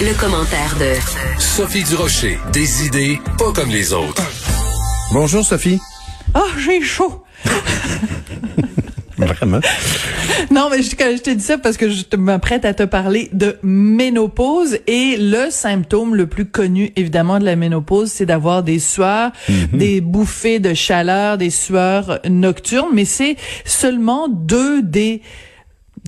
[0.00, 2.38] Le commentaire de Sophie Durocher.
[2.52, 4.22] Des idées pas comme les autres.
[5.12, 5.78] Bonjour Sophie.
[6.34, 7.22] Oh, j'ai chaud.
[9.18, 9.60] Vraiment?
[10.50, 12.84] Non, mais je, quand je t'ai dit ça parce que je te- m'apprête à te
[12.84, 18.62] parler de ménopause et le symptôme le plus connu, évidemment, de la ménopause, c'est d'avoir
[18.62, 19.32] des sueurs,
[19.74, 23.36] des bouffées de chaleur, des sueurs nocturnes, mais c'est
[23.66, 25.20] seulement deux des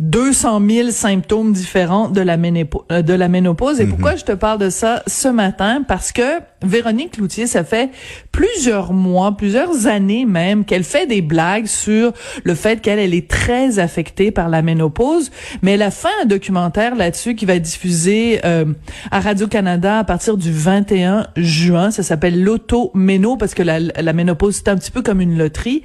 [0.00, 3.80] 200 000 symptômes différents de la, ménépo- euh, de la ménopause.
[3.80, 5.82] Et pourquoi je te parle de ça ce matin?
[5.86, 7.90] Parce que Véronique Cloutier, ça fait
[8.30, 12.12] plusieurs mois, plusieurs années même, qu'elle fait des blagues sur
[12.44, 15.30] le fait qu'elle elle est très affectée par la ménopause.
[15.60, 18.64] Mais elle a fait un documentaire là-dessus qui va diffusé euh,
[19.10, 21.90] à Radio-Canada à partir du 21 juin.
[21.90, 25.82] Ça s'appelle l'auto-méno parce que la, la ménopause, c'est un petit peu comme une loterie.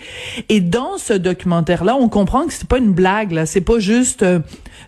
[0.48, 3.46] Et dans ce documentaire-là, on comprend que c'est pas une blague, là.
[3.46, 4.40] C'est pas juste euh,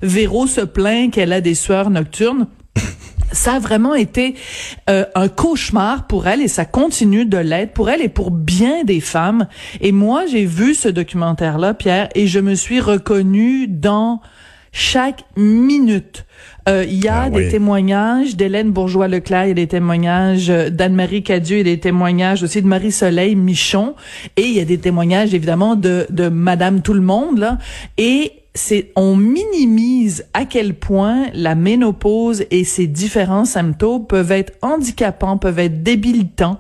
[0.02, 2.48] Véro se plaint qu'elle a des sueurs nocturnes
[3.32, 4.36] ça a vraiment été
[4.90, 8.84] euh, un cauchemar pour elle et ça continue de l'être pour elle et pour bien
[8.84, 9.48] des femmes.
[9.82, 14.22] Et moi, j'ai vu ce documentaire-là, Pierre, et je me suis reconnue dans
[14.72, 16.26] chaque minute.
[16.68, 17.50] Euh, Il y a Ah des oui.
[17.50, 21.80] témoignages d'Hélène Bourgeois-Leclerc, il y a des témoignages euh, d'Anne-Marie Cadieux, il y a des
[21.80, 23.96] témoignages aussi de Marie-Soleil Michon,
[24.38, 27.58] et il y a des témoignages évidemment de, de Madame Tout-le-Monde.
[27.98, 34.54] Et c'est on minimise à quel point la ménopause et ses différents symptômes peuvent être
[34.62, 36.60] handicapants, peuvent être débilitants.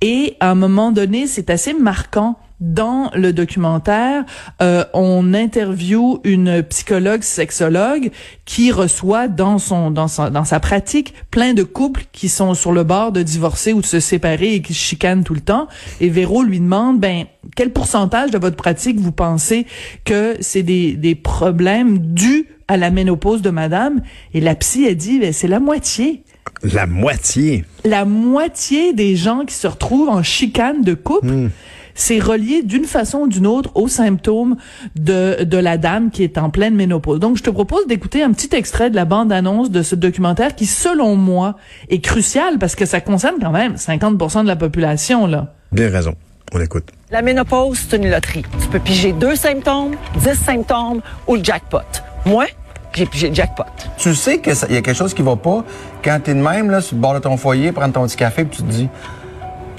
[0.00, 4.24] Et à un moment donné, c'est assez marquant dans le documentaire,
[4.62, 8.10] euh, on interviewe une psychologue sexologue
[8.44, 12.72] qui reçoit dans son dans sa dans sa pratique plein de couples qui sont sur
[12.72, 15.68] le bord de divorcer ou de se séparer et qui se chicanent tout le temps.
[16.00, 17.24] Et Véro lui demande ben
[17.56, 19.66] quel pourcentage de votre pratique vous pensez
[20.04, 24.00] que c'est des des problèmes dus à la ménopause de madame?
[24.32, 26.22] Et la psy a dit ben c'est la moitié
[26.62, 27.64] La moitié.
[27.84, 31.50] la moitié des gens qui se retrouvent en chicane de couple,
[31.94, 34.56] c'est relié d'une façon ou d'une autre aux symptômes
[34.96, 37.20] de, de la dame qui est en pleine ménopause.
[37.20, 40.66] Donc, je te propose d'écouter un petit extrait de la bande-annonce de ce documentaire qui,
[40.66, 41.56] selon moi,
[41.88, 45.54] est crucial parce que ça concerne quand même 50% de la population, là.
[45.72, 46.14] Bien raison.
[46.52, 46.90] On écoute.
[47.10, 48.44] La ménopause, c'est une loterie.
[48.60, 51.78] Tu peux piger deux symptômes, dix symptômes ou le jackpot.
[52.26, 52.46] Moi,
[52.94, 53.64] j'ai pigé le jackpot.
[53.98, 55.64] Tu sais qu'il y a quelque chose qui va pas
[56.04, 58.44] quand t'es de même, là, sur le bord de ton foyer, prendre ton petit café,
[58.44, 58.88] puis tu te dis,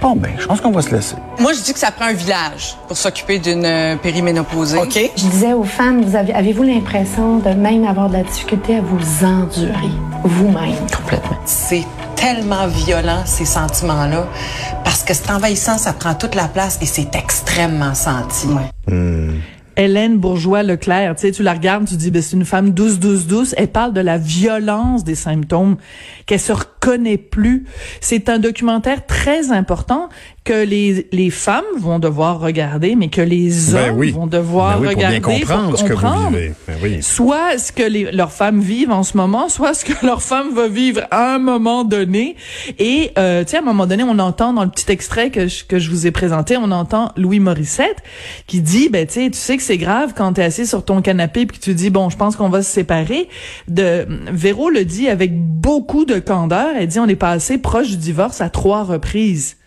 [0.02, 1.16] bon, ben, je pense qu'on va se laisser.
[1.40, 4.78] Moi, je dis que ça prend un village pour s'occuper d'une euh, périménopausée.
[4.78, 5.12] OK?
[5.16, 8.82] Je disais aux femmes, vous avez, avez-vous l'impression de même avoir de la difficulté à
[8.82, 9.92] vous endurer
[10.24, 10.76] vous-même?
[10.96, 11.38] Complètement.
[11.46, 11.86] C'est
[12.16, 14.28] tellement violent, ces sentiments-là,
[14.84, 18.48] parce que c'est envahissant, ça prend toute la place et c'est extrêmement senti.
[19.78, 23.28] Hélène Bourgeois-Leclerc, tu sais, tu la regardes, tu dis, ben, c'est une femme douce, douce,
[23.28, 23.54] douce.
[23.58, 25.76] Elle parle de la violence des symptômes,
[26.26, 26.54] qu'elle se
[26.86, 27.66] reconnaît plus.
[28.02, 30.10] C'est un documentaire très important
[30.44, 34.12] que les, les femmes vont devoir regarder, mais que les hommes Ben oui.
[34.12, 35.40] vont devoir Ben oui, pour bien regarder.
[35.42, 36.54] comprendre pour ce que vous comprendre vivez.
[36.68, 36.98] Ben oui.
[37.02, 40.54] Soit ce que les, leurs femmes vivent en ce moment, soit ce que leur femme
[40.54, 42.36] va vivre à un moment donné.
[42.78, 45.48] Et, euh, tu sais, à un moment donné, on entend dans le petit extrait que
[45.48, 47.98] je, que je vous ai présenté, on entend Louis Morissette
[48.46, 51.02] qui dit, ben, tu sais, tu sais que c'est grave quand t'es assis sur ton
[51.02, 53.30] canapé puis que tu dis, bon, je pense qu'on va se séparer.
[53.68, 56.75] De, Véro le dit avec beaucoup de candeur.
[56.78, 59.58] Elle dit, on est passé proche du divorce à trois reprises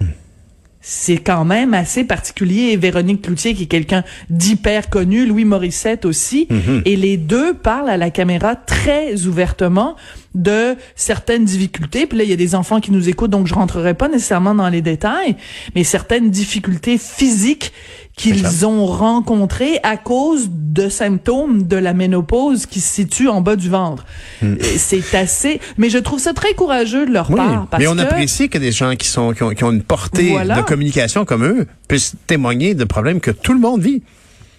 [0.81, 2.71] c'est quand même assez particulier.
[2.73, 6.49] Et Véronique Cloutier, qui est quelqu'un d'hyper connu, Louis Morissette aussi,
[6.87, 9.97] et les deux parlent à la caméra très ouvertement
[10.35, 12.07] de certaines difficultés.
[12.07, 14.55] Puis là, il y a des enfants qui nous écoutent, donc je rentrerai pas nécessairement
[14.55, 15.37] dans les détails,
[15.75, 17.73] mais certaines difficultés physiques
[18.19, 23.57] qu'ils ont rencontrées à cause de symptômes de la ménopause qui se situent en bas
[23.57, 24.05] du ventre.
[24.43, 25.61] Et C'est assez...
[25.79, 27.67] Mais je trouve ça très courageux de leur Oui, part.
[27.71, 28.01] Parce mais on que...
[28.01, 30.57] apprécie que des gens qui sont qui ont, qui ont une portée Voilà.
[30.57, 34.03] de communication comme eux puissent témoigner de problèmes que tout le monde vit.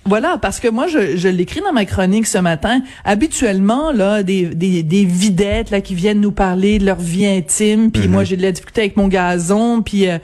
[0.10, 2.82] Voilà, parce que moi, je, je l'écris dans ma chronique ce matin.
[3.06, 7.92] Habituellement, là, des, des, des videttes là qui viennent nous parler de leur vie intime,
[7.92, 10.18] puis moi j'ai de la difficulté avec mon gazon, puis euh,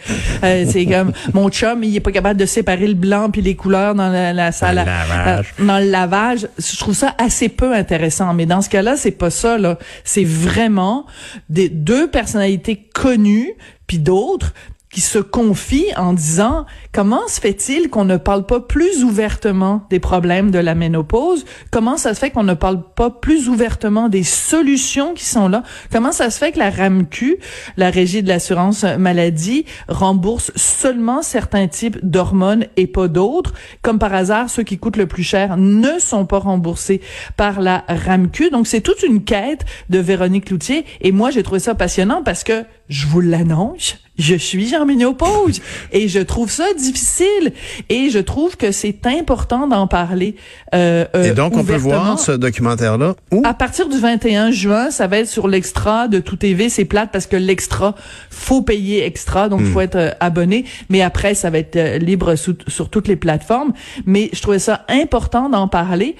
[0.43, 3.55] euh, c'est comme mon chum, il est pas capable de séparer le blanc puis les
[3.55, 5.53] couleurs dans la, la salle, le à- lavage.
[5.59, 6.47] euh, dans le lavage.
[6.57, 8.33] Je trouve ça assez peu intéressant.
[8.33, 9.77] Mais dans ce cas-là, c'est pas ça là.
[10.03, 11.05] C'est vraiment
[11.49, 13.51] des deux personnalités connues
[13.87, 14.53] puis d'autres
[14.95, 19.99] qui se confient en disant comment se fait-il qu'on ne parle pas plus ouvertement des
[19.99, 21.43] problèmes de la ménopause?
[21.69, 25.63] Comment ça se fait qu'on ne parle pas plus ouvertement des solutions qui sont là?
[25.91, 27.39] Comment ça se fait que la RAMQ,
[27.75, 33.53] la Régie de l'assurance maladie, rembourse seulement certains types d'hormones et pas d'autres?
[33.81, 37.01] Comme par hasard, ceux qui coûtent le plus cher ne sont pas remboursés
[37.35, 38.49] par la RAMQ.
[38.49, 40.85] Donc c'est toute une quête de Véronique Loutier.
[41.01, 45.61] Et moi j'ai trouvé ça passionnant parce que je vous l'annonce, je suis en ménopause
[45.91, 47.53] et je trouve ça difficile
[47.89, 50.35] et je trouve que c'est important d'en parler.
[50.73, 53.41] Euh, euh, et donc on peut voir ce documentaire-là où?
[53.43, 56.69] À partir du 21 juin, ça va être sur l'extra de Tout TV.
[56.69, 57.95] C'est plate parce que l'extra
[58.29, 59.83] faut payer extra, donc il faut hmm.
[59.83, 60.65] être euh, abonné.
[60.89, 63.73] Mais après, ça va être libre sur toutes les plateformes.
[64.05, 66.15] Mais je trouvais ça important d'en parler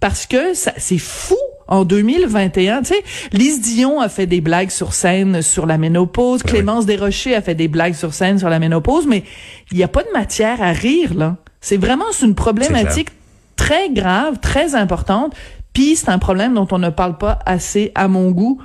[0.00, 1.36] parce que c'est fou
[1.68, 2.82] en 2021.
[2.82, 6.42] Tu sais, Lise Dion a fait des blagues sur scène sur la ménopause.
[6.42, 9.24] Ben Clémence Desrochers a fait des blagues sur scène sur la ménopause, mais
[9.72, 11.36] il n'y a pas de matière à rire, là.
[11.60, 13.08] C'est vraiment une problématique
[13.56, 15.34] très grave, très importante.
[15.72, 18.60] Puis c'est un problème dont on ne parle pas assez, à mon goût.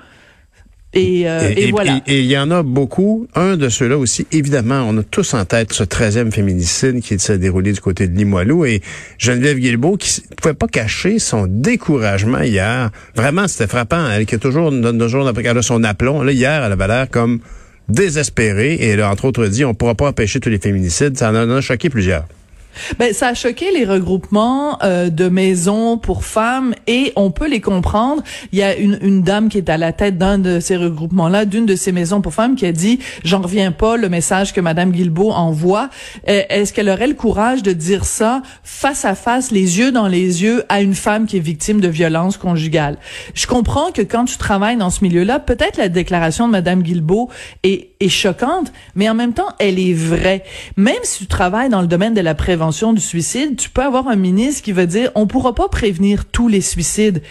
[0.94, 2.02] Et, euh, et, voilà.
[2.06, 3.28] Et il y en a beaucoup.
[3.34, 7.38] Un de ceux-là aussi, évidemment, on a tous en tête ce 13e féminicide qui s'est
[7.38, 8.82] déroulé du côté de Limoilou et
[9.18, 12.92] Geneviève Guilbeault qui ne pouvait pas cacher son découragement hier.
[13.16, 14.10] Vraiment, c'était frappant.
[14.12, 16.24] Elle qui est toujours, toujours après a son aplomb.
[16.24, 17.40] Là, hier, elle avait l'air comme
[17.88, 21.18] désespérée et elle a entre autres dit on pourra pas empêcher tous les féminicides.
[21.18, 22.26] Ça en a choqué plusieurs.
[23.00, 27.62] Ben, ça a choqué les regroupements euh, de maisons pour femmes et on peut les
[27.62, 28.24] comprendre.
[28.52, 31.46] Il y a une, une dame qui est à la tête d'un de ces regroupements-là,
[31.46, 34.62] d'une de ces maisons pour femmes, qui a dit «J'en reviens pas, le message que
[34.62, 35.90] Madame Guilbeault envoie.
[36.30, 40.08] Euh, est-ce qu'elle aurait le courage de dire ça face à face, les yeux dans
[40.08, 42.98] les yeux, à une femme qui est victime de violence conjugale?
[43.34, 47.30] Je comprends que quand tu travailles dans ce milieu-là, peut-être la déclaration de Madame Guilbeault
[47.64, 50.44] est, est choquante, mais en même temps, elle est vraie.
[50.78, 54.08] Même si tu travailles dans le domaine de la prévention, du suicide, tu peux avoir
[54.08, 57.22] un ministre qui va dire on pourra pas prévenir tous les suicides.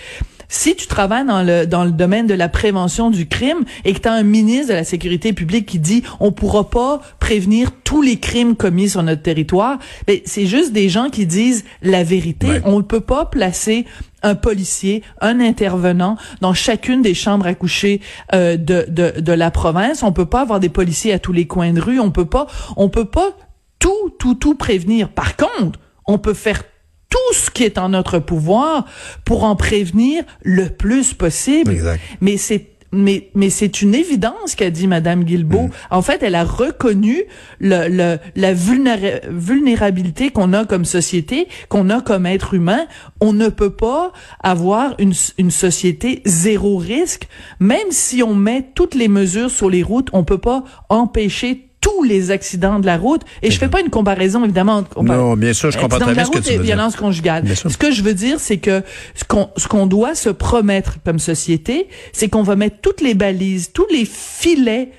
[0.52, 4.00] Si tu travailles dans le dans le domaine de la prévention du crime et que
[4.00, 8.02] tu as un ministre de la sécurité publique qui dit on pourra pas prévenir tous
[8.02, 9.78] les crimes commis sur notre territoire,
[10.08, 12.48] ben c'est juste des gens qui disent la vérité.
[12.64, 13.86] On ne peut pas placer
[14.22, 18.00] un policier, un intervenant dans chacune des chambres à coucher
[18.34, 20.02] euh, de, de, de la province.
[20.02, 22.00] On peut pas avoir des policiers à tous les coins de rue.
[22.00, 23.36] On peut pas, on peut pas
[23.80, 25.08] tout, tout, tout prévenir.
[25.08, 26.62] Par contre, on peut faire
[27.08, 28.86] tout ce qui est en notre pouvoir
[29.24, 31.72] pour en prévenir le plus possible.
[31.72, 32.00] Exact.
[32.20, 35.68] Mais c'est mais mais c'est une évidence qu'a dit Madame Guilbeault.
[35.68, 35.70] Mm.
[35.90, 37.22] En fait, elle a reconnu
[37.60, 42.86] le, le la vulnérabilité qu'on a comme société, qu'on a comme être humain.
[43.20, 44.12] On ne peut pas
[44.42, 47.28] avoir une, une société zéro risque,
[47.60, 52.02] même si on met toutes les mesures sur les routes, on peut pas empêcher tous
[52.02, 53.22] les accidents de la route.
[53.42, 54.84] Et je fais pas une comparaison, évidemment.
[55.00, 57.44] Non, bien sûr, je comprends très bien ce que tu veux violence conjugale.
[57.56, 58.82] Ce que je veux dire, c'est que
[59.14, 63.14] ce qu'on ce qu'on doit se promettre comme société, c'est qu'on va mettre toutes les
[63.14, 64.90] balises, tous les filets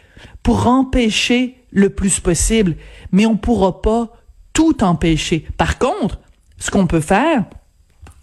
[0.44, 2.76] pour empêcher le plus possible.
[3.12, 4.12] Mais on pourra pas
[4.54, 5.46] tout empêcher.
[5.58, 6.20] Par contre,
[6.58, 7.46] ce qu'on peut faire,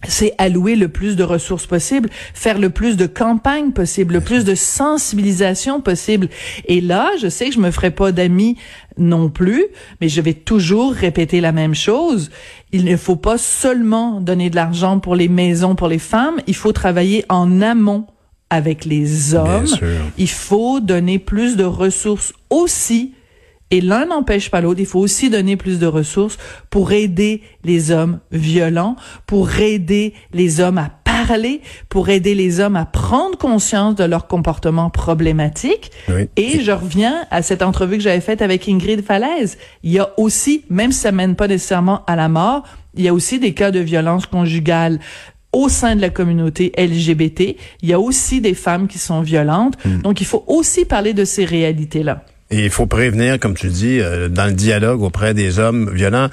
[0.06, 4.44] c'est allouer le plus de ressources possible, faire le plus de campagnes possible, le plus
[4.44, 6.28] de sensibilisation possible.
[6.66, 8.56] Et là, je sais que je me ferai pas d'amis
[8.96, 9.66] non plus,
[10.00, 12.30] mais je vais toujours répéter la même chose.
[12.70, 16.54] Il ne faut pas seulement donner de l'argent pour les maisons pour les femmes, il
[16.54, 18.06] faut travailler en amont
[18.50, 19.66] avec les hommes.
[20.16, 23.12] Il faut donner plus de ressources aussi
[23.70, 24.80] et l'un n'empêche pas l'autre.
[24.80, 26.38] Il faut aussi donner plus de ressources
[26.70, 32.76] pour aider les hommes violents, pour aider les hommes à parler, pour aider les hommes
[32.76, 35.90] à prendre conscience de leur comportement problématique.
[36.36, 39.58] Et je reviens à cette entrevue que j'avais faite avec Ingrid Falaise.
[39.82, 43.08] Il y a aussi, même si ça mène pas nécessairement à la mort, il y
[43.08, 44.98] a aussi des cas de violence conjugale
[45.52, 47.56] au sein de la communauté LGBT.
[47.82, 49.74] Il y a aussi des femmes qui sont violentes.
[49.84, 50.02] Hmm.
[50.02, 52.24] Donc, il faut aussi parler de ces réalités-là.
[52.50, 56.28] Et il faut prévenir, comme tu dis, euh, dans le dialogue auprès des hommes violents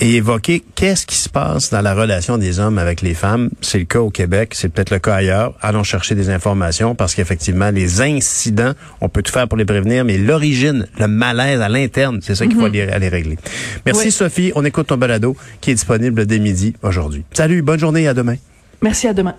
[0.00, 3.50] et évoquer qu'est-ce qui se passe dans la relation des hommes avec les femmes.
[3.60, 5.54] C'est le cas au Québec, c'est peut-être le cas ailleurs.
[5.60, 10.04] Allons chercher des informations parce qu'effectivement, les incidents, on peut tout faire pour les prévenir,
[10.04, 12.90] mais l'origine, le malaise à l'interne, c'est ça qu'il faut mhm.
[12.92, 13.38] aller, régler.
[13.86, 17.24] Merci Sophie, on écoute ton balado qui est disponible dès midi aujourd'hui.
[17.32, 18.36] Salut, bonne journée, à demain.
[18.80, 19.34] Merci, à demain.